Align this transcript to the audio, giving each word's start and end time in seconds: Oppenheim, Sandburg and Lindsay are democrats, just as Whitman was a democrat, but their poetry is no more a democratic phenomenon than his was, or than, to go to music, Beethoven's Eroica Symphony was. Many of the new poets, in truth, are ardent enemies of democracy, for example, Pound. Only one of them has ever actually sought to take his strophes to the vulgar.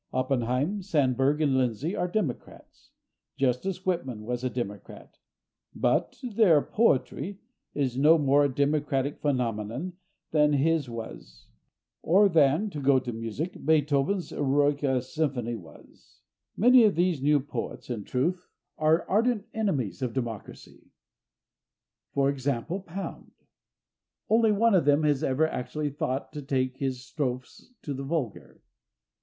Oppenheim, 0.11 0.81
Sandburg 0.81 1.41
and 1.43 1.55
Lindsay 1.55 1.95
are 1.95 2.07
democrats, 2.07 2.89
just 3.37 3.67
as 3.67 3.85
Whitman 3.85 4.23
was 4.25 4.43
a 4.43 4.49
democrat, 4.49 5.19
but 5.75 6.17
their 6.23 6.59
poetry 6.63 7.39
is 7.75 7.99
no 7.99 8.17
more 8.17 8.43
a 8.45 8.49
democratic 8.51 9.19
phenomenon 9.19 9.93
than 10.31 10.53
his 10.53 10.89
was, 10.89 11.49
or 12.01 12.27
than, 12.27 12.71
to 12.71 12.79
go 12.81 12.97
to 12.97 13.13
music, 13.13 13.63
Beethoven's 13.63 14.31
Eroica 14.31 15.03
Symphony 15.03 15.53
was. 15.53 16.21
Many 16.57 16.83
of 16.85 16.95
the 16.95 17.21
new 17.21 17.39
poets, 17.39 17.91
in 17.91 18.03
truth, 18.03 18.47
are 18.79 19.07
ardent 19.07 19.45
enemies 19.53 20.01
of 20.01 20.13
democracy, 20.13 20.89
for 22.11 22.27
example, 22.27 22.79
Pound. 22.79 23.33
Only 24.29 24.51
one 24.51 24.73
of 24.73 24.85
them 24.85 25.03
has 25.03 25.23
ever 25.23 25.47
actually 25.47 25.91
sought 25.91 26.33
to 26.33 26.41
take 26.41 26.77
his 26.77 27.05
strophes 27.05 27.71
to 27.83 27.93
the 27.93 28.03
vulgar. 28.03 28.63